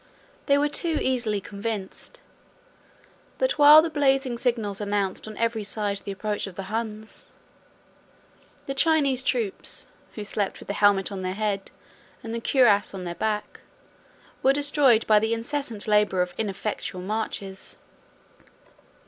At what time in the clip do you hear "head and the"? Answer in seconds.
11.35-12.41